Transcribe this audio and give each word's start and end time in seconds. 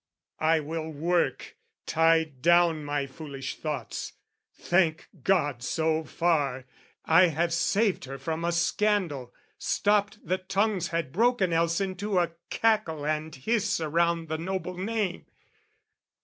"I 0.39 0.61
will 0.61 0.89
work, 0.89 1.57
"Tie 1.85 2.23
down 2.23 2.83
my 2.83 3.05
foolish 3.05 3.57
thoughts. 3.57 4.13
Thank 4.55 5.07
God 5.23 5.61
so 5.61 6.03
far! 6.05 6.65
"I 7.05 7.27
have 7.27 7.53
saved 7.53 8.05
her 8.05 8.17
from 8.17 8.43
a 8.43 8.51
scandal, 8.51 9.31
stopped 9.59 10.25
the 10.27 10.39
tongues 10.39 10.87
"Had 10.87 11.11
broken 11.11 11.53
else 11.53 11.79
into 11.79 12.17
a 12.17 12.31
cackle 12.49 13.05
and 13.05 13.35
hiss 13.35 13.79
"Around 13.79 14.27
the 14.27 14.39
noble 14.39 14.75
name. 14.75 15.27